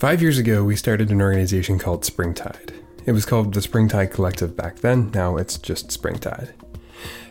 Five 0.00 0.22
years 0.22 0.38
ago, 0.38 0.64
we 0.64 0.76
started 0.76 1.10
an 1.10 1.20
organization 1.20 1.78
called 1.78 2.06
Springtide. 2.06 2.72
It 3.04 3.12
was 3.12 3.26
called 3.26 3.52
the 3.52 3.60
Springtide 3.60 4.10
Collective 4.10 4.56
back 4.56 4.76
then, 4.76 5.10
now 5.10 5.36
it's 5.36 5.58
just 5.58 5.92
Springtide. 5.92 6.54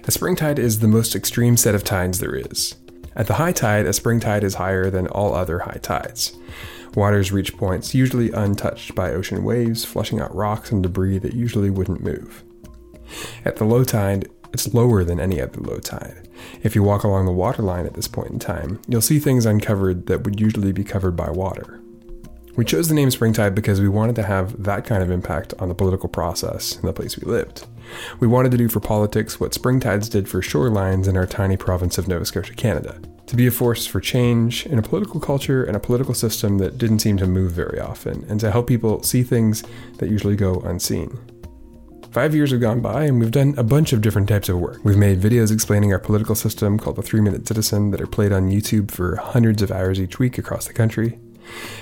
A 0.08 0.12
springtide 0.12 0.60
is 0.60 0.78
the 0.78 0.88
most 0.88 1.16
extreme 1.16 1.58
set 1.58 1.74
of 1.74 1.84
tides 1.84 2.20
there 2.20 2.36
is. 2.36 2.76
At 3.16 3.26
the 3.26 3.34
high 3.34 3.54
tide, 3.54 3.88
a 3.88 3.94
springtide 3.94 4.44
is 4.44 4.54
higher 4.54 4.92
than 4.92 5.08
all 5.08 5.34
other 5.34 5.58
high 5.58 5.80
tides. 5.82 6.38
Waters 6.94 7.32
reach 7.32 7.58
points 7.58 7.96
usually 7.96 8.32
untouched 8.32 8.94
by 8.94 9.14
ocean 9.14 9.44
waves, 9.44 9.84
flushing 9.84 10.22
out 10.22 10.36
rocks 10.36 10.72
and 10.72 10.84
debris 10.84 11.18
that 11.18 11.34
usually 11.34 11.72
wouldn't 11.72 12.04
move. 12.04 12.44
At 13.46 13.56
the 13.56 13.66
low 13.66 13.84
tide, 13.84 14.30
it's 14.54 14.76
lower 14.76 15.04
than 15.04 15.20
any 15.20 15.42
other 15.42 15.60
low 15.60 15.80
tide. 15.80 16.30
If 16.62 16.76
you 16.76 16.84
walk 16.84 17.04
along 17.04 17.26
the 17.26 17.32
waterline 17.32 17.88
at 17.88 17.96
this 17.96 18.08
point 18.08 18.30
in 18.30 18.38
time, 18.38 18.80
you'll 18.88 19.02
see 19.02 19.18
things 19.18 19.48
uncovered 19.48 20.06
that 20.06 20.24
would 20.24 20.40
usually 20.40 20.72
be 20.72 20.84
covered 20.84 21.16
by 21.16 21.32
water. 21.32 21.82
We 22.56 22.66
chose 22.66 22.90
the 22.90 22.96
name 22.96 23.10
Springtide 23.10 23.56
because 23.56 23.80
we 23.80 23.88
wanted 23.88 24.16
to 24.18 24.24
have 24.24 24.62
that 24.64 24.86
kind 24.86 25.02
of 25.02 25.12
impact 25.12 25.54
on 25.60 25.70
the 25.70 25.76
political 25.76 26.10
process 26.10 26.76
in 26.78 26.86
the 26.86 26.94
place 26.94 27.18
we 27.18 27.30
lived. 27.30 27.66
We 28.20 28.28
wanted 28.28 28.52
to 28.52 28.58
do 28.58 28.68
for 28.68 28.80
politics 28.80 29.40
what 29.40 29.52
Springtides 29.52 30.10
did 30.10 30.28
for 30.28 30.42
shorelines 30.42 31.08
in 31.08 31.16
our 31.16 31.26
tiny 31.26 31.58
province 31.58 31.98
of 31.98 32.08
Nova 32.08 32.26
Scotia, 32.26 32.54
Canada. 32.54 33.00
To 33.28 33.36
be 33.36 33.48
a 33.48 33.52
force 33.52 33.86
for 33.86 34.00
change 34.00 34.66
in 34.66 34.80
a 34.80 34.82
political 34.82 35.20
culture 35.20 35.64
and 35.64 35.78
a 35.78 35.80
political 35.80 36.14
system 36.14 36.58
that 36.58 36.78
didn't 36.78 37.00
seem 37.00 37.18
to 37.18 37.28
move 37.28 37.52
very 37.52 37.80
often, 37.80 38.26
and 38.28 38.40
to 38.40 38.52
help 38.52 38.68
people 38.68 39.04
see 39.04 39.24
things 39.24 39.64
that 40.00 40.10
usually 40.10 40.36
go 40.36 40.60
unseen. 40.62 41.18
Five 42.12 42.34
years 42.34 42.50
have 42.50 42.60
gone 42.60 42.82
by, 42.82 43.04
and 43.04 43.20
we've 43.20 43.30
done 43.30 43.54
a 43.56 43.64
bunch 43.64 43.94
of 43.94 44.02
different 44.02 44.28
types 44.28 44.50
of 44.50 44.60
work. 44.60 44.80
We've 44.84 44.98
made 44.98 45.22
videos 45.22 45.52
explaining 45.52 45.94
our 45.94 46.00
political 46.00 46.34
system 46.34 46.80
called 46.80 46.96
the 46.96 47.04
Three 47.04 47.22
Minute 47.22 47.48
Citizen 47.48 47.92
that 47.92 48.02
are 48.02 48.08
played 48.08 48.32
on 48.32 48.50
YouTube 48.50 48.90
for 48.90 49.18
hundreds 49.18 49.62
of 49.62 49.72
hours 49.72 50.00
each 50.00 50.18
week 50.18 50.40
across 50.40 50.66
the 50.66 50.74
country. 50.74 51.20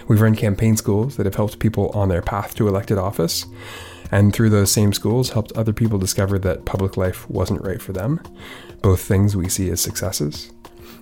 We've 0.08 0.22
run 0.22 0.36
campaign 0.36 0.78
schools 0.78 1.18
that 1.18 1.26
have 1.26 1.36
helped 1.36 1.60
people 1.60 1.90
on 1.90 2.10
their 2.10 2.22
path 2.22 2.56
to 2.56 2.68
elected 2.68 2.98
office, 2.98 3.46
and 4.12 4.34
through 4.34 4.50
those 4.50 4.72
same 4.72 4.94
schools, 4.94 5.32
helped 5.32 5.52
other 5.54 5.74
people 5.74 6.00
discover 6.00 6.40
that 6.40 6.66
public 6.66 6.98
life 6.98 7.30
wasn't 7.30 7.64
right 7.64 7.82
for 7.82 7.94
them, 7.94 8.22
both 8.82 9.02
things 9.02 9.36
we 9.36 9.50
see 9.50 9.70
as 9.70 9.82
successes. 9.82 10.52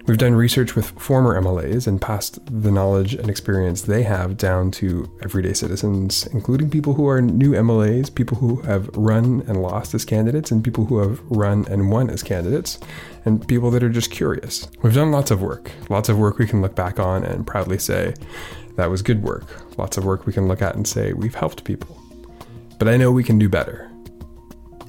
We've 0.08 0.20
done 0.20 0.36
research 0.36 0.75
with 0.75 0.92
former 1.00 1.42
MLAs 1.42 1.88
and 1.88 2.00
passed 2.00 2.38
the 2.45 2.70
knowledge 2.70 3.16
and 3.16 3.28
experience 3.28 3.81
they 3.81 4.03
have 4.03 4.38
down 4.38 4.70
to 4.72 5.11
everyday 5.23 5.53
citizens, 5.53 6.28
including 6.28 6.70
people 6.70 6.94
who 6.94 7.08
are 7.08 7.23
new 7.23 7.53
MLAs, 7.53 8.14
people 8.14 8.38
who 8.38 8.58
have 8.61 8.88
run 8.95 9.44
and 9.48 9.64
lost 9.64 9.95
as 9.95 10.06
candidates, 10.06 10.52
and 10.52 10.64
people 10.64 10.86
who 10.86 11.00
have 11.00 11.20
run 11.31 11.66
and 11.72 11.89
won 11.89 12.11
as 12.11 12.22
candidates, 12.22 12.78
and 13.26 13.48
people 13.48 13.72
that 13.72 13.81
are 13.81 13.89
just 13.89 14.11
curious. 14.11 14.70
We've 14.83 14.94
done 14.94 15.11
lots 15.11 15.31
of 15.31 15.42
work, 15.42 15.72
lots 15.89 16.08
of 16.08 16.20
work 16.20 16.38
we 16.38 16.45
can 16.45 16.61
look 16.61 16.76
back 16.76 17.00
on 17.00 17.23
and 17.23 17.48
proudly 17.48 17.80
say, 17.80 18.14
that 18.76 18.92
was 18.92 19.02
good 19.02 19.23
work. 19.23 19.78
Lots 19.80 19.98
of 19.98 20.06
work 20.06 20.28
we 20.28 20.33
can 20.33 20.48
look 20.48 20.61
at 20.61 20.76
and 20.76 20.88
say, 20.88 21.14
we've 21.14 21.33
helped 21.33 21.64
people. 21.64 22.00
But 22.78 22.88
I 22.88 22.98
know 22.98 23.11
we 23.11 23.23
can 23.23 23.39
do 23.39 23.50
better. 23.50 23.89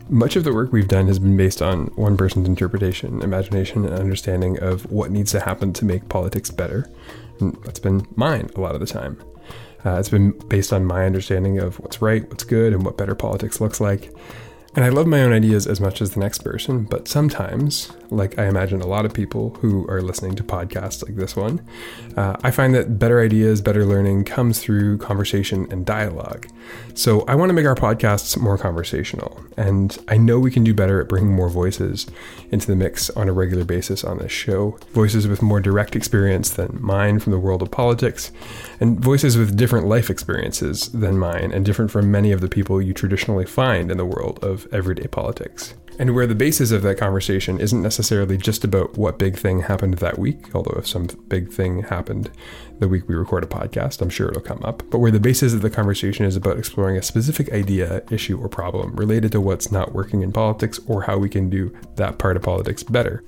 Much 0.09 0.37
of 0.37 0.45
the 0.45 0.53
work 0.53 0.73
we've 0.73 0.87
done 0.87 1.09
has 1.09 1.19
been 1.19 1.37
based 1.37 1.61
on 1.61 1.87
one 1.97 2.17
person's 2.17 2.47
interpretation, 2.47 3.23
imagination, 3.23 3.85
and 3.85 3.93
understanding 3.93 4.57
of 4.61 4.91
what 4.91 5.11
needs 5.11 5.33
to 5.33 5.41
happen 5.41 5.73
to 5.73 5.85
make 5.85 6.09
politics 6.09 6.49
better. 6.49 6.89
And 7.41 7.57
that's 7.65 7.81
been 7.81 8.07
mine 8.15 8.49
a 8.55 8.61
lot 8.61 8.75
of 8.75 8.81
the 8.81 8.87
time. 8.87 9.19
Uh, 9.85 9.99
it's 9.99 10.09
been 10.09 10.31
based 10.49 10.73
on 10.73 10.85
my 10.85 11.05
understanding 11.07 11.59
of 11.59 11.81
what's 11.81 12.01
right, 12.01 12.29
what's 12.29 12.45
good, 12.45 12.73
and 12.73 12.85
what 12.85 12.97
better 12.97 13.17
politics 13.17 13.61
looks 13.61 13.81
like. 13.81 14.13
And 14.77 14.85
I 14.85 14.91
love 14.91 15.07
my 15.07 15.23
own 15.23 15.33
ideas 15.33 15.67
as 15.67 15.81
much 15.81 16.03
as 16.03 16.11
the 16.11 16.21
next 16.21 16.45
person, 16.45 16.85
but 16.85 17.09
sometimes, 17.09 17.91
like 18.11 18.39
I 18.39 18.45
imagine 18.45 18.83
a 18.83 18.87
lot 18.87 19.07
of 19.07 19.15
people 19.15 19.57
who 19.61 19.89
are 19.89 20.03
listening 20.03 20.37
to 20.37 20.45
podcasts 20.45 21.03
like 21.03 21.17
this 21.17 21.35
one, 21.35 21.67
uh, 22.15 22.37
I 22.45 22.51
find 22.51 22.75
that 22.75 22.99
better 22.99 23.23
ideas, 23.23 23.63
better 23.63 23.87
learning 23.87 24.25
comes 24.25 24.61
through 24.61 24.99
conversation 24.99 25.67
and 25.71 25.87
dialogue. 25.87 26.47
So 26.93 27.23
I 27.23 27.37
want 27.37 27.49
to 27.49 27.55
make 27.55 27.65
our 27.65 27.75
podcasts 27.75 28.39
more 28.39 28.59
conversational, 28.59 29.41
and 29.57 29.97
I 30.09 30.19
know 30.19 30.39
we 30.39 30.51
can 30.51 30.63
do 30.63 30.75
better 30.75 31.01
at 31.01 31.09
bringing 31.09 31.35
more 31.35 31.49
voices 31.49 32.07
into 32.51 32.67
the 32.67 32.77
mix 32.77 33.09
on 33.11 33.29
a 33.29 33.33
regular 33.33 33.65
basis 33.65 34.05
on 34.05 34.19
this 34.19 34.33
show. 34.33 34.79
Voices 34.93 35.27
with 35.27 35.41
more 35.41 35.61
direct 35.61 35.97
experience 35.97 36.51
than 36.51 36.77
mine 36.83 37.19
from 37.19 37.33
the 37.33 37.39
world 37.39 37.63
of 37.63 37.71
politics, 37.71 38.31
and 38.79 39.01
voices 39.01 39.39
with 39.39 39.57
different 39.57 39.87
life 39.87 40.11
experiences 40.11 40.89
than 40.89 41.19
mine, 41.19 41.51
and 41.53 41.65
different 41.65 41.91
from 41.91 42.11
many 42.11 42.31
of 42.31 42.43
the 42.43 42.49
people 42.49 42.83
you 42.83 42.93
traditionally 42.93 43.47
find 43.47 43.91
in 43.91 43.97
the 43.97 44.05
world 44.05 44.39
of 44.43 44.66
everyday 44.73 45.07
politics. 45.07 45.75
And 45.99 46.15
where 46.15 46.27
the 46.27 46.35
basis 46.35 46.73
of 46.73 46.83
that 46.83 46.99
conversation 46.99 47.59
isn't 47.59 47.81
necessarily 47.81 48.37
just 48.37 48.65
about 48.65 48.99
what 48.99 49.19
big 49.19 49.37
thing 49.37 49.61
happened 49.61 49.95
that 49.95 50.19
week, 50.19 50.55
although 50.55 50.79
if 50.79 50.87
some 50.87 51.07
big 51.29 51.51
thing 51.51 51.85
happened 51.85 52.31
the 52.79 52.89
week 52.89 53.09
we 53.09 53.15
record 53.15 53.45
a 53.45 53.47
podcast, 53.47 54.03
I'm 54.03 54.11
sure 54.11 54.29
it'll 54.29 54.43
come 54.43 54.63
up. 54.63 54.83
But 54.91 54.99
where 54.99 55.11
the 55.11 55.21
basis 55.21 55.55
of 55.55 55.63
the 55.63 55.71
conversation 55.71 56.27
is 56.27 56.37
about 56.37 56.59
exploring 56.59 56.99
a 56.99 57.03
specific 57.03 57.51
idea, 57.51 58.03
issue, 58.11 58.39
or 58.39 58.49
problem 58.49 58.95
related 58.97 59.33
to 59.33 59.41
what's 59.41 59.73
not 59.73 59.95
working 59.95 60.23
in 60.23 60.33
politics 60.33 60.79
or 60.87 61.03
how 61.03 61.17
we 61.17 61.31
can 61.31 61.49
do 61.49 61.75
that 61.97 62.19
part 62.19 62.37
of 62.37 62.43
politics 62.43 62.83
better. 62.83 63.25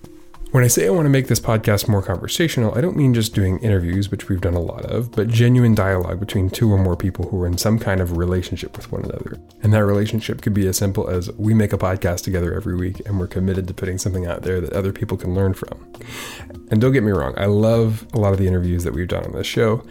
When 0.51 0.65
I 0.65 0.69
say 0.69 0.87
I 0.87 0.91
want 0.91 1.05
to 1.05 1.11
make 1.11 1.27
this 1.27 1.41
podcast 1.41 1.89
more 1.89 2.01
conversational, 2.01 2.75
I 2.75 2.81
don't 2.81 2.97
mean 2.97 3.13
just 3.13 3.35
doing 3.35 3.59
interviews, 3.59 4.11
which 4.11 4.31
we've 4.31 4.41
done 4.41 4.55
a 4.55 4.61
lot 4.61 4.87
of, 4.87 5.13
but 5.13 5.29
genuine 5.29 5.75
dialogue 5.75 6.19
between 6.21 6.49
two 6.49 6.73
or 6.73 6.79
more 6.79 6.97
people 6.97 7.29
who 7.29 7.43
are 7.43 7.47
in 7.47 7.59
some 7.59 7.79
kind 7.79 8.01
of 8.01 8.17
relationship 8.17 8.75
with 8.75 8.91
one 8.91 9.03
another. 9.03 9.39
And 9.63 9.75
that 9.75 9.85
relationship 9.85 10.41
could 10.41 10.55
be 10.55 10.67
as 10.67 10.79
simple 10.79 11.07
as 11.11 11.31
we 11.33 11.53
make 11.53 11.75
a 11.75 11.79
podcast 11.79 12.25
together 12.25 12.55
every 12.55 12.75
week 12.75 13.03
and 13.05 13.21
we're 13.21 13.27
committed 13.27 13.69
to 13.69 13.75
putting 13.75 13.99
something 13.99 14.25
out 14.25 14.41
there 14.41 14.59
that 14.63 14.73
other 14.73 14.91
people 14.91 15.19
can 15.19 15.35
learn 15.35 15.53
from. 15.53 15.87
And 16.71 16.81
don't 16.81 16.93
get 16.93 17.03
me 17.03 17.13
wrong, 17.13 17.35
I 17.37 17.45
love 17.45 18.07
a 18.15 18.19
lot 18.19 18.33
of 18.33 18.39
the 18.39 18.47
interviews 18.47 18.85
that 18.85 18.95
we've 18.95 19.07
done 19.07 19.25
on 19.25 19.33
this 19.33 19.47
show 19.47 19.85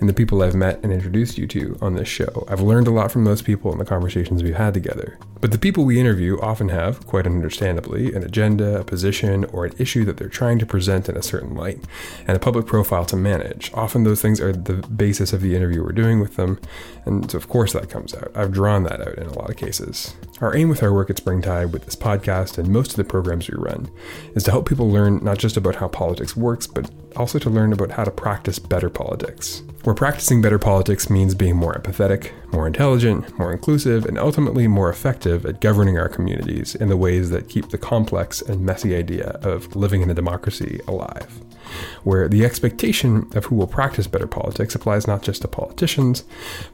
and 0.00 0.08
the 0.08 0.14
people 0.14 0.42
I've 0.42 0.54
met 0.54 0.82
and 0.82 0.92
introduced 0.92 1.38
you 1.38 1.46
to 1.48 1.78
on 1.80 1.94
this 1.94 2.08
show. 2.08 2.46
I've 2.48 2.60
learned 2.60 2.86
a 2.86 2.90
lot 2.90 3.12
from 3.12 3.24
those 3.24 3.42
people 3.42 3.70
and 3.70 3.80
the 3.80 3.84
conversations 3.84 4.42
we've 4.42 4.54
had 4.54 4.74
together. 4.74 5.18
But 5.40 5.52
the 5.52 5.58
people 5.58 5.84
we 5.84 6.00
interview 6.00 6.40
often 6.40 6.70
have, 6.70 7.06
quite 7.06 7.26
understandably, 7.26 8.14
an 8.14 8.24
agenda, 8.24 8.80
a 8.80 8.84
position, 8.84 9.44
or 9.46 9.66
an 9.66 9.74
issue 9.78 10.04
that 10.06 10.16
they're 10.16 10.28
trying 10.28 10.58
to 10.58 10.66
present 10.66 11.08
in 11.08 11.18
a 11.18 11.22
certain 11.22 11.54
light, 11.54 11.84
and 12.26 12.34
a 12.34 12.40
public 12.40 12.64
profile 12.64 13.04
to 13.04 13.16
manage. 13.16 13.70
Often 13.74 14.04
those 14.04 14.22
things 14.22 14.40
are 14.40 14.52
the 14.52 14.74
basis 14.88 15.34
of 15.34 15.42
the 15.42 15.54
interview 15.54 15.82
we're 15.82 15.92
doing 15.92 16.20
with 16.20 16.36
them, 16.36 16.58
and 17.04 17.30
so 17.30 17.36
of 17.36 17.48
course 17.48 17.74
that 17.74 17.90
comes 17.90 18.14
out. 18.14 18.32
I've 18.34 18.52
drawn 18.52 18.84
that 18.84 19.00
out 19.00 19.18
in 19.18 19.26
a 19.26 19.38
lot 19.38 19.50
of 19.50 19.56
cases. 19.56 20.14
Our 20.40 20.56
aim 20.56 20.70
with 20.70 20.82
our 20.82 20.94
work 20.94 21.10
at 21.10 21.18
Springtide, 21.18 21.72
with 21.72 21.84
this 21.84 21.94
podcast 21.96 22.56
and 22.56 22.68
most 22.68 22.92
of 22.92 22.96
the 22.96 23.04
programs 23.04 23.50
we 23.50 23.58
run, 23.58 23.90
is 24.34 24.44
to 24.44 24.50
help 24.50 24.66
people 24.66 24.90
learn 24.90 25.22
not 25.22 25.38
just 25.38 25.58
about 25.58 25.76
how 25.76 25.88
politics 25.88 26.34
works, 26.34 26.66
but 26.66 26.90
also 27.16 27.38
to 27.38 27.50
learn 27.50 27.72
about 27.72 27.90
how 27.90 28.04
to 28.04 28.10
practice 28.10 28.58
better 28.58 28.90
politics. 28.90 29.62
Where 29.94 30.10
practicing 30.10 30.42
better 30.42 30.58
politics 30.58 31.08
means 31.08 31.36
being 31.36 31.54
more 31.54 31.74
empathetic, 31.74 32.32
more 32.52 32.66
intelligent, 32.66 33.38
more 33.38 33.52
inclusive, 33.52 34.06
and 34.06 34.18
ultimately 34.18 34.66
more 34.66 34.90
effective 34.90 35.46
at 35.46 35.60
governing 35.60 35.98
our 35.98 36.08
communities 36.08 36.74
in 36.74 36.88
the 36.88 36.96
ways 36.96 37.30
that 37.30 37.48
keep 37.48 37.68
the 37.68 37.78
complex 37.78 38.42
and 38.42 38.66
messy 38.66 38.96
idea 38.96 39.38
of 39.42 39.76
living 39.76 40.02
in 40.02 40.10
a 40.10 40.14
democracy 40.14 40.80
alive. 40.88 41.40
Where 42.02 42.26
the 42.26 42.44
expectation 42.44 43.30
of 43.36 43.44
who 43.44 43.54
will 43.54 43.68
practice 43.68 44.08
better 44.08 44.26
politics 44.26 44.74
applies 44.74 45.06
not 45.06 45.22
just 45.22 45.42
to 45.42 45.48
politicians, 45.48 46.24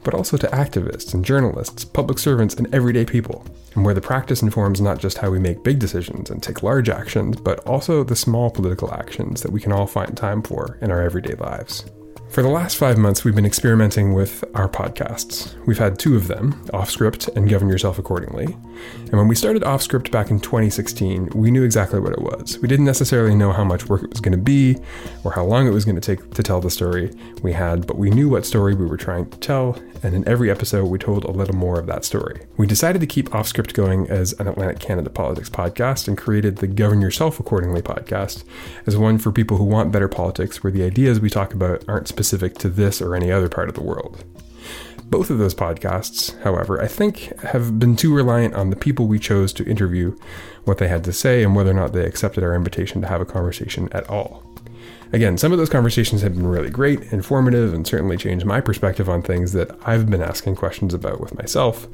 but 0.03 0.15
also 0.15 0.35
to 0.37 0.47
activists 0.47 1.13
and 1.13 1.23
journalists, 1.23 1.85
public 1.85 2.17
servants, 2.17 2.55
and 2.55 2.73
everyday 2.73 3.05
people. 3.05 3.45
And 3.75 3.85
where 3.85 3.93
the 3.93 4.01
practice 4.01 4.41
informs 4.41 4.81
not 4.81 4.97
just 4.97 5.19
how 5.19 5.29
we 5.29 5.37
make 5.37 5.63
big 5.63 5.77
decisions 5.77 6.31
and 6.31 6.41
take 6.41 6.63
large 6.63 6.89
actions, 6.89 7.39
but 7.39 7.59
also 7.67 8.03
the 8.03 8.15
small 8.15 8.49
political 8.49 8.91
actions 8.91 9.43
that 9.43 9.51
we 9.51 9.61
can 9.61 9.71
all 9.71 9.85
find 9.85 10.17
time 10.17 10.41
for 10.41 10.79
in 10.81 10.89
our 10.89 11.03
everyday 11.03 11.35
lives. 11.35 11.85
For 12.31 12.41
the 12.41 12.47
last 12.47 12.77
five 12.77 12.97
months, 12.97 13.25
we've 13.25 13.35
been 13.35 13.45
experimenting 13.45 14.13
with 14.13 14.45
our 14.55 14.69
podcasts. 14.69 15.53
We've 15.65 15.77
had 15.77 15.99
two 15.99 16.15
of 16.15 16.29
them, 16.29 16.65
Off 16.73 16.89
Script 16.89 17.27
and 17.35 17.49
Govern 17.49 17.67
Yourself 17.67 17.99
Accordingly. 17.99 18.45
And 18.45 19.11
when 19.11 19.27
we 19.27 19.35
started 19.35 19.65
Off 19.65 19.81
Script 19.81 20.11
back 20.11 20.31
in 20.31 20.39
2016, 20.39 21.31
we 21.35 21.51
knew 21.51 21.65
exactly 21.65 21.99
what 21.99 22.13
it 22.13 22.21
was. 22.21 22.57
We 22.59 22.69
didn't 22.69 22.85
necessarily 22.85 23.35
know 23.35 23.51
how 23.51 23.65
much 23.65 23.89
work 23.89 24.03
it 24.03 24.11
was 24.11 24.21
going 24.21 24.31
to 24.31 24.41
be 24.41 24.77
or 25.25 25.33
how 25.33 25.43
long 25.43 25.67
it 25.67 25.71
was 25.71 25.83
going 25.83 25.99
to 25.99 26.01
take 26.01 26.33
to 26.35 26.41
tell 26.41 26.61
the 26.61 26.71
story 26.71 27.13
we 27.43 27.51
had, 27.51 27.85
but 27.85 27.97
we 27.97 28.09
knew 28.09 28.29
what 28.29 28.45
story 28.45 28.75
we 28.75 28.85
were 28.85 28.95
trying 28.95 29.29
to 29.29 29.37
tell, 29.39 29.77
and 30.01 30.15
in 30.15 30.25
every 30.25 30.49
episode, 30.49 30.85
we 30.85 30.97
told 30.97 31.25
a 31.25 31.31
little 31.31 31.55
more 31.55 31.77
of 31.77 31.85
that 31.87 32.05
story. 32.05 32.47
We 32.55 32.65
decided 32.65 33.01
to 33.01 33.07
keep 33.07 33.35
Off 33.35 33.47
Script 33.47 33.73
going 33.73 34.09
as 34.09 34.31
an 34.39 34.47
Atlantic 34.47 34.79
Canada 34.79 35.09
politics 35.09 35.49
podcast 35.49 36.07
and 36.07 36.17
created 36.17 36.57
the 36.57 36.67
Govern 36.67 37.01
Yourself 37.01 37.41
Accordingly 37.41 37.81
podcast 37.81 38.45
as 38.87 38.95
one 38.95 39.17
for 39.17 39.33
people 39.33 39.57
who 39.57 39.65
want 39.65 39.91
better 39.91 40.07
politics 40.07 40.63
where 40.63 40.71
the 40.71 40.83
ideas 40.83 41.19
we 41.19 41.29
talk 41.29 41.53
about 41.53 41.83
aren't 41.89 42.07
specific 42.07 42.20
specific 42.21 42.55
to 42.59 42.69
this 42.69 43.01
or 43.01 43.15
any 43.15 43.31
other 43.31 43.49
part 43.49 43.67
of 43.67 43.73
the 43.73 43.81
world. 43.81 44.23
Both 45.05 45.31
of 45.31 45.39
those 45.39 45.55
podcasts, 45.55 46.39
however, 46.43 46.79
I 46.79 46.87
think 46.87 47.35
have 47.41 47.79
been 47.79 47.95
too 47.95 48.13
reliant 48.13 48.53
on 48.53 48.69
the 48.69 48.75
people 48.75 49.07
we 49.07 49.17
chose 49.17 49.51
to 49.53 49.65
interview, 49.65 50.15
what 50.65 50.77
they 50.77 50.87
had 50.87 51.03
to 51.05 51.13
say, 51.13 51.43
and 51.43 51.55
whether 51.55 51.71
or 51.71 51.73
not 51.73 51.93
they 51.93 52.05
accepted 52.05 52.43
our 52.43 52.53
invitation 52.53 53.01
to 53.01 53.07
have 53.07 53.21
a 53.21 53.25
conversation 53.25 53.89
at 53.91 54.07
all. 54.07 54.43
Again, 55.11 55.37
some 55.37 55.51
of 55.51 55.57
those 55.57 55.69
conversations 55.69 56.21
have 56.21 56.35
been 56.35 56.47
really 56.47 56.69
great, 56.69 57.11
informative, 57.11 57.73
and 57.73 57.85
certainly 57.85 58.17
changed 58.17 58.45
my 58.45 58.61
perspective 58.61 59.09
on 59.09 59.23
things 59.23 59.51
that 59.53 59.75
I've 59.85 60.09
been 60.09 60.21
asking 60.21 60.57
questions 60.57 60.93
about 60.93 61.19
with 61.19 61.35
myself. 61.35 61.87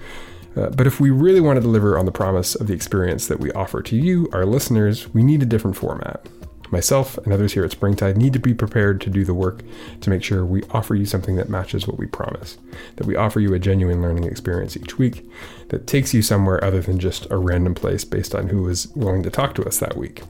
Uh, 0.57 0.69
but 0.71 0.87
if 0.87 0.99
we 0.99 1.09
really 1.09 1.39
want 1.39 1.55
to 1.57 1.61
deliver 1.61 1.97
on 1.97 2.05
the 2.05 2.11
promise 2.11 2.53
of 2.53 2.67
the 2.67 2.73
experience 2.73 3.27
that 3.27 3.39
we 3.39 3.51
offer 3.53 3.81
to 3.81 3.95
you, 3.95 4.27
our 4.33 4.45
listeners, 4.45 5.11
we 5.13 5.23
need 5.23 5.41
a 5.41 5.45
different 5.47 5.77
format. 5.77 6.27
Myself 6.71 7.17
and 7.19 7.31
others 7.31 7.53
here 7.53 7.63
at 7.63 7.71
Springtide 7.71 8.17
need 8.17 8.33
to 8.33 8.39
be 8.39 8.53
prepared 8.53 8.99
to 9.01 9.09
do 9.09 9.23
the 9.23 9.33
work 9.33 9.61
to 10.01 10.09
make 10.09 10.23
sure 10.23 10.45
we 10.45 10.63
offer 10.71 10.95
you 10.95 11.05
something 11.05 11.35
that 11.37 11.49
matches 11.49 11.87
what 11.87 11.97
we 11.97 12.07
promise, 12.07 12.57
that 12.97 13.07
we 13.07 13.15
offer 13.15 13.39
you 13.39 13.53
a 13.53 13.59
genuine 13.59 14.01
learning 14.01 14.25
experience 14.25 14.75
each 14.75 14.97
week 14.97 15.25
that 15.69 15.87
takes 15.87 16.13
you 16.13 16.21
somewhere 16.21 16.63
other 16.63 16.81
than 16.81 16.99
just 16.99 17.25
a 17.31 17.37
random 17.37 17.73
place 17.73 18.03
based 18.03 18.35
on 18.35 18.49
who 18.49 18.63
was 18.63 18.87
willing 18.95 19.23
to 19.23 19.29
talk 19.29 19.55
to 19.55 19.65
us 19.65 19.79
that 19.79 19.97
week. 19.97 20.23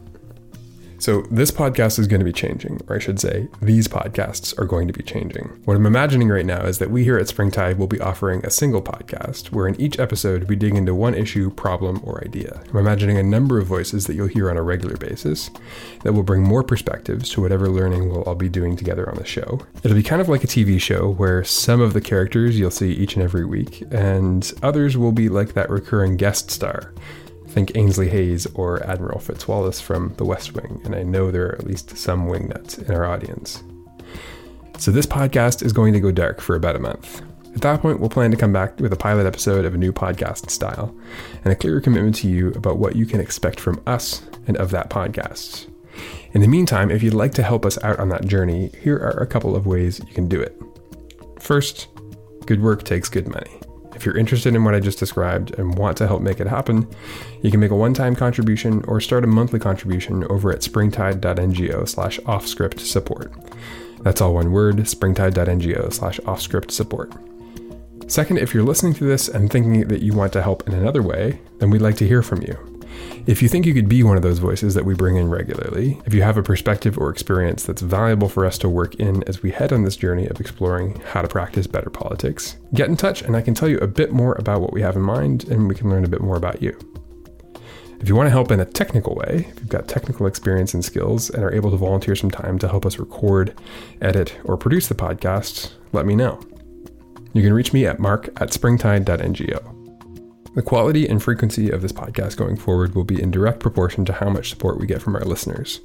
So, 1.00 1.22
this 1.30 1.52
podcast 1.52 2.00
is 2.00 2.08
going 2.08 2.22
to 2.22 2.26
be 2.26 2.34
changing, 2.34 2.82
or 2.88 2.96
I 2.96 3.00
should 3.00 3.20
say, 3.20 3.48
these 3.62 3.88
podcasts 3.88 4.58
are 4.60 4.66
going 4.66 4.88
to 4.88 4.94
be 4.94 5.04
changing. 5.04 5.46
What 5.66 5.78
I'm 5.78 5.86
imagining 5.86 6.30
right 6.30 6.46
now 6.46 6.66
is 6.66 6.80
that 6.80 6.90
we 6.90 7.04
here 7.04 7.20
at 7.20 7.28
Springtide 7.28 7.78
will 7.78 7.86
be 7.88 8.00
offering 8.00 8.44
a 8.44 8.50
single 8.50 8.82
podcast 8.82 9.52
where 9.52 9.68
in 9.68 9.80
each 9.80 10.00
episode 10.00 10.46
we 10.46 10.56
dig 10.56 10.74
into 10.74 10.96
one 10.96 11.14
issue, 11.14 11.52
problem, 11.52 12.02
or 12.04 12.24
idea. 12.26 12.64
I'm 12.70 12.78
imagining 12.78 13.20
a 13.20 13.24
number 13.24 13.60
of 13.60 13.68
voices 13.68 14.08
that 14.08 14.16
you'll 14.16 14.28
hear 14.28 14.50
on 14.50 14.58
a 14.58 14.64
regular 14.64 14.98
basis 14.98 15.52
that 16.04 16.14
will 16.14 16.24
bring 16.24 16.42
more 16.42 16.64
perspectives 16.64 17.30
to 17.30 17.42
whatever 17.42 17.70
learning 17.70 18.10
we'll 18.10 18.24
all 18.24 18.36
be 18.36 18.50
doing 18.50 18.76
together 18.76 19.08
on 19.08 19.18
the 19.18 19.26
show. 19.26 19.60
It'll 19.84 19.96
be 19.96 20.02
kind 20.02 20.22
of 20.22 20.30
like 20.30 20.44
a 20.44 20.48
TV 20.48 20.82
show 20.82 21.12
where 21.12 21.44
some 21.44 21.80
of 21.80 21.94
the 21.94 22.02
characters 22.02 22.58
you'll 22.58 22.72
see 22.72 22.92
each 22.92 23.16
and 23.16 23.24
every 23.24 23.46
week, 23.46 23.84
and 23.92 24.52
others 24.64 24.98
will 24.98 25.12
be 25.12 25.30
like 25.30 25.54
that 25.54 25.70
recurring 25.70 26.18
guest 26.18 26.50
star 26.50 26.92
Think 27.58 27.76
Ainsley 27.76 28.08
Hayes 28.10 28.46
or 28.54 28.84
Admiral 28.84 29.20
Fitzwallace 29.20 29.82
from 29.82 30.14
The 30.18 30.26
West 30.26 30.54
Wing, 30.54 30.80
and 30.86 30.94
I 30.94 31.02
know 31.02 31.32
there 31.32 31.48
are 31.48 31.56
at 31.56 31.66
least 31.66 31.98
some 31.98 32.28
wingnuts 32.28 32.88
in 32.88 32.94
our 32.94 33.04
audience. 33.04 33.64
So 34.78 34.92
this 34.92 35.08
podcast 35.08 35.64
is 35.64 35.74
going 35.74 35.94
to 35.94 36.00
go 36.00 36.12
dark 36.12 36.40
for 36.40 36.56
about 36.56 36.76
a 36.76 36.80
month. 36.80 37.24
At 37.56 37.62
that 37.62 37.82
point, 37.82 38.00
we'll 38.00 38.12
plan 38.12 38.30
to 38.30 38.38
come 38.38 38.54
back 38.54 38.80
with 38.80 38.94
a 38.94 38.96
pilot 38.96 39.26
episode 39.26 39.66
of 39.66 39.74
a 39.74 39.78
new 39.80 39.92
podcast 39.92 40.52
style 40.52 40.96
and 41.44 41.52
a 41.52 41.56
clearer 41.56 41.82
commitment 41.82 42.14
to 42.18 42.28
you 42.28 42.50
about 42.50 42.78
what 42.78 42.96
you 42.96 43.08
can 43.08 43.20
expect 43.20 43.60
from 43.60 43.82
us 43.88 44.22
and 44.46 44.56
of 44.58 44.70
that 44.70 44.92
podcast. 44.92 45.68
In 46.34 46.42
the 46.42 46.48
meantime, 46.48 46.92
if 46.92 47.02
you'd 47.02 47.16
like 47.16 47.34
to 47.34 47.44
help 47.44 47.66
us 47.66 47.84
out 47.84 47.98
on 47.98 48.10
that 48.10 48.28
journey, 48.28 48.70
here 48.84 48.98
are 48.98 49.20
a 49.20 49.26
couple 49.26 49.56
of 49.56 49.66
ways 49.66 49.98
you 49.98 50.14
can 50.14 50.28
do 50.28 50.40
it. 50.40 50.62
First, 51.40 51.88
good 52.46 52.62
work 52.62 52.84
takes 52.84 53.10
good 53.10 53.28
money. 53.28 53.57
If 53.98 54.06
you're 54.06 54.16
interested 54.16 54.54
in 54.54 54.64
what 54.64 54.76
I 54.76 54.80
just 54.80 55.00
described 55.00 55.58
and 55.58 55.76
want 55.76 55.98
to 55.98 56.06
help 56.06 56.22
make 56.22 56.40
it 56.40 56.46
happen, 56.46 56.88
you 57.42 57.50
can 57.50 57.60
make 57.60 57.72
a 57.72 57.76
one-time 57.76 58.16
contribution 58.16 58.84
or 58.88 59.02
start 59.02 59.24
a 59.24 59.28
monthly 59.28 59.60
contribution 59.60 60.24
over 60.26 60.52
at 60.52 60.60
springtide.ngo 60.60 61.90
slash 61.90 62.20
offscript 62.20 62.80
support. 62.80 63.34
That's 64.04 64.22
all 64.22 64.36
one 64.36 64.52
word, 64.52 64.88
springtide.ngo 64.88 65.92
slash 65.92 66.20
offscript 66.20 66.70
support. 66.70 67.12
Second, 68.06 68.38
if 68.38 68.54
you're 68.54 68.64
listening 68.64 68.94
to 68.94 69.06
this 69.06 69.30
and 69.30 69.52
thinking 69.52 69.88
that 69.88 70.04
you 70.04 70.14
want 70.14 70.32
to 70.34 70.44
help 70.44 70.68
in 70.68 70.76
another 70.76 71.02
way, 71.02 71.42
then 71.58 71.72
we'd 71.72 71.82
like 71.82 71.98
to 71.98 72.08
hear 72.08 72.22
from 72.22 72.44
you. 72.44 72.77
If 73.26 73.42
you 73.42 73.50
think 73.50 73.66
you 73.66 73.74
could 73.74 73.90
be 73.90 74.04
one 74.04 74.16
of 74.16 74.24
those 74.24 74.40
voices 74.40 74.74
that 74.74 74.86
we 74.86 74.96
bring 74.96 75.18
in 75.18 75.30
regularly, 75.30 76.00
if 76.06 76.14
you 76.14 76.22
have 76.22 76.38
a 76.38 76.44
perspective 76.44 76.98
or 76.98 77.10
experience 77.10 77.64
that's 77.64 77.82
valuable 77.82 78.30
for 78.30 78.46
us 78.46 78.58
to 78.60 78.70
work 78.70 78.96
in 78.96 79.24
as 79.24 79.44
we 79.44 79.52
head 79.52 79.74
on 79.74 79.84
this 79.84 79.98
journey 79.98 80.28
of 80.28 80.40
exploring 80.40 81.02
how 81.12 81.22
to 81.22 81.28
practice 81.28 81.68
better 81.68 81.90
politics, 81.90 82.58
get 82.74 82.88
in 82.88 82.96
touch 82.96 83.22
and 83.22 83.36
I 83.36 83.42
can 83.42 83.54
tell 83.54 83.68
you 83.68 83.80
a 83.80 83.88
bit 83.88 84.12
more 84.12 84.36
about 84.40 84.62
what 84.62 84.72
we 84.72 84.82
have 84.82 84.96
in 84.96 85.02
mind 85.02 85.44
and 85.50 85.68
we 85.68 85.76
can 85.76 85.90
learn 85.90 86.06
a 86.06 86.10
bit 86.10 86.22
more 86.22 86.38
about 86.38 86.62
you. 86.62 86.78
If 88.00 88.08
you 88.08 88.16
want 88.16 88.28
to 88.28 88.32
help 88.32 88.52
in 88.52 88.60
a 88.60 88.66
technical 88.66 89.16
way, 89.16 89.48
if 89.50 89.60
you've 89.60 89.70
got 89.70 89.88
technical 89.88 90.28
experience 90.28 90.74
and 90.74 90.86
skills 90.86 91.30
and 91.32 91.44
are 91.44 91.54
able 91.54 91.72
to 91.72 91.78
volunteer 91.78 92.16
some 92.16 92.30
time 92.30 92.60
to 92.60 92.68
help 92.68 92.86
us 92.86 93.00
record, 93.00 93.60
edit, 94.02 94.38
or 94.46 94.56
produce 94.56 94.88
the 94.88 94.96
podcast, 94.96 95.74
let 95.94 96.06
me 96.06 96.16
know. 96.16 96.40
You 97.34 97.42
can 97.42 97.54
reach 97.54 97.74
me 97.74 97.86
at 97.86 98.00
mark 98.00 98.28
at 98.40 98.50
springtide.ngo. 98.52 99.77
The 100.58 100.64
quality 100.64 101.08
and 101.08 101.22
frequency 101.22 101.70
of 101.70 101.84
this 101.84 101.92
podcast 101.92 102.36
going 102.36 102.58
forward 102.58 102.96
will 102.96 103.04
be 103.04 103.22
in 103.22 103.30
direct 103.30 103.60
proportion 103.60 104.06
to 104.06 104.14
how 104.14 104.32
much 104.32 104.50
support 104.50 104.80
we 104.80 104.88
get 104.88 105.04
from 105.04 105.16
our 105.16 105.22
listeners. 105.22 105.82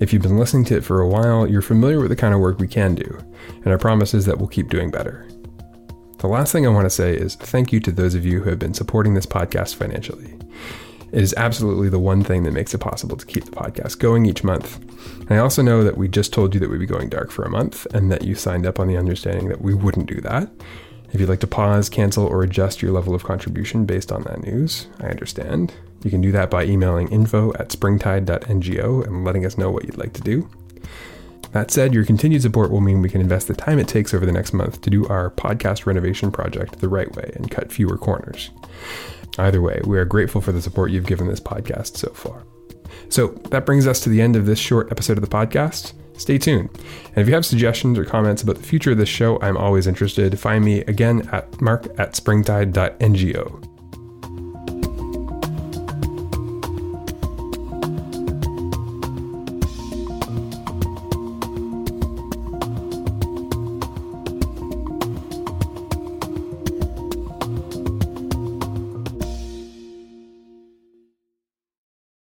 If 0.00 0.12
you've 0.12 0.22
been 0.22 0.38
listening 0.38 0.64
to 0.64 0.76
it 0.76 0.84
for 0.84 1.00
a 1.00 1.08
while, 1.08 1.46
you're 1.46 1.62
familiar 1.62 2.00
with 2.00 2.08
the 2.08 2.16
kind 2.16 2.34
of 2.34 2.40
work 2.40 2.58
we 2.58 2.66
can 2.66 2.96
do, 2.96 3.16
and 3.58 3.68
our 3.68 3.78
promise 3.78 4.12
is 4.12 4.26
that 4.26 4.38
we'll 4.38 4.48
keep 4.48 4.70
doing 4.70 4.90
better. 4.90 5.28
The 6.18 6.26
last 6.26 6.50
thing 6.50 6.66
I 6.66 6.70
want 6.70 6.86
to 6.86 6.90
say 6.90 7.14
is 7.14 7.36
thank 7.36 7.72
you 7.72 7.78
to 7.78 7.92
those 7.92 8.16
of 8.16 8.26
you 8.26 8.42
who 8.42 8.50
have 8.50 8.58
been 8.58 8.74
supporting 8.74 9.14
this 9.14 9.24
podcast 9.24 9.76
financially. 9.76 10.34
It 11.12 11.22
is 11.22 11.32
absolutely 11.36 11.88
the 11.88 12.00
one 12.00 12.24
thing 12.24 12.42
that 12.42 12.54
makes 12.54 12.74
it 12.74 12.78
possible 12.78 13.16
to 13.16 13.24
keep 13.24 13.44
the 13.44 13.52
podcast 13.52 14.00
going 14.00 14.26
each 14.26 14.42
month. 14.42 14.80
And 15.20 15.30
I 15.30 15.38
also 15.38 15.62
know 15.62 15.84
that 15.84 15.96
we 15.96 16.08
just 16.08 16.32
told 16.32 16.54
you 16.54 16.60
that 16.60 16.70
we'd 16.70 16.80
be 16.80 16.86
going 16.86 17.08
dark 17.08 17.30
for 17.30 17.44
a 17.44 17.50
month 17.50 17.86
and 17.94 18.10
that 18.10 18.24
you 18.24 18.34
signed 18.34 18.66
up 18.66 18.80
on 18.80 18.88
the 18.88 18.96
understanding 18.96 19.48
that 19.48 19.60
we 19.60 19.74
wouldn't 19.74 20.08
do 20.08 20.20
that. 20.22 20.50
If 21.12 21.20
you'd 21.20 21.28
like 21.28 21.40
to 21.40 21.46
pause, 21.46 21.90
cancel, 21.90 22.26
or 22.26 22.42
adjust 22.42 22.80
your 22.80 22.90
level 22.90 23.14
of 23.14 23.22
contribution 23.22 23.84
based 23.84 24.10
on 24.10 24.22
that 24.22 24.42
news, 24.42 24.86
I 24.98 25.08
understand. 25.08 25.74
You 26.02 26.10
can 26.10 26.22
do 26.22 26.32
that 26.32 26.50
by 26.50 26.64
emailing 26.64 27.08
info 27.08 27.52
at 27.54 27.68
springtide.ngo 27.68 29.06
and 29.06 29.24
letting 29.24 29.44
us 29.44 29.58
know 29.58 29.70
what 29.70 29.84
you'd 29.84 29.98
like 29.98 30.14
to 30.14 30.22
do. 30.22 30.48
That 31.52 31.70
said, 31.70 31.92
your 31.92 32.06
continued 32.06 32.40
support 32.40 32.70
will 32.70 32.80
mean 32.80 33.02
we 33.02 33.10
can 33.10 33.20
invest 33.20 33.46
the 33.46 33.54
time 33.54 33.78
it 33.78 33.88
takes 33.88 34.14
over 34.14 34.24
the 34.24 34.32
next 34.32 34.54
month 34.54 34.80
to 34.80 34.90
do 34.90 35.06
our 35.08 35.30
podcast 35.30 35.84
renovation 35.84 36.32
project 36.32 36.80
the 36.80 36.88
right 36.88 37.14
way 37.14 37.30
and 37.36 37.50
cut 37.50 37.70
fewer 37.70 37.98
corners. 37.98 38.50
Either 39.36 39.60
way, 39.60 39.82
we 39.84 39.98
are 39.98 40.06
grateful 40.06 40.40
for 40.40 40.52
the 40.52 40.62
support 40.62 40.90
you've 40.90 41.06
given 41.06 41.28
this 41.28 41.40
podcast 41.40 41.98
so 41.98 42.08
far. 42.14 42.42
So 43.10 43.28
that 43.50 43.66
brings 43.66 43.86
us 43.86 44.00
to 44.00 44.08
the 44.08 44.22
end 44.22 44.34
of 44.34 44.46
this 44.46 44.58
short 44.58 44.90
episode 44.90 45.18
of 45.18 45.22
the 45.22 45.28
podcast. 45.28 45.92
Stay 46.16 46.38
tuned. 46.38 46.68
And 47.06 47.18
if 47.18 47.28
you 47.28 47.34
have 47.34 47.46
suggestions 47.46 47.98
or 47.98 48.04
comments 48.04 48.42
about 48.42 48.56
the 48.56 48.62
future 48.62 48.92
of 48.92 48.98
this 48.98 49.08
show, 49.08 49.40
I'm 49.40 49.56
always 49.56 49.86
interested. 49.86 50.38
Find 50.38 50.64
me 50.64 50.80
again 50.82 51.28
at 51.32 51.60
mark 51.60 51.86
at 51.98 52.14
springtide.ngo. 52.14 53.71